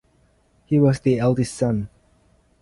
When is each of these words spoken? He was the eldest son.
He 0.65 0.79
was 0.79 0.99
the 1.01 1.19
eldest 1.19 1.53
son. 1.53 1.87